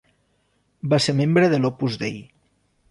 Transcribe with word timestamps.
Va 0.93 1.01
ser 1.07 1.17
membre 1.21 1.53
de 1.53 1.61
l'Opus 1.63 2.03
Dei. 2.05 2.21